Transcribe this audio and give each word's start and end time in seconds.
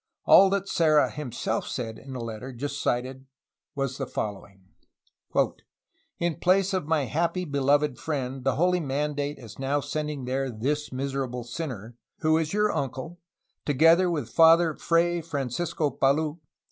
All 0.25 0.49
that 0.49 0.67
Serra 0.67 1.11
himself 1.11 1.67
said 1.67 1.99
in 1.99 2.13
the 2.13 2.19
letter 2.21 2.51
just 2.51 2.81
cited 2.81 3.27
was 3.75 3.99
the 3.99 4.07
following: 4.07 4.63
"In 6.19 6.39
place 6.39 6.73
of 6.73 6.87
my 6.87 7.03
happy, 7.05 7.45
beloved 7.45 7.99
friend, 7.99 8.43
the 8.43 8.55
holy 8.55 8.79
mandate 8.79 9.37
is 9.37 9.59
now 9.59 9.79
sending 9.79 10.25
there 10.25 10.49
this 10.49 10.91
miserable 10.91 11.43
sinner, 11.43 11.97
who 12.21 12.39
is 12.39 12.51
your 12.51 12.71
uncle, 12.71 13.19
to 13.67 13.75
gether 13.75 14.09
with 14.09 14.31
Father 14.31 14.75
Fray 14.75 15.21
Francisco 15.21 15.91
Palou. 15.91 16.39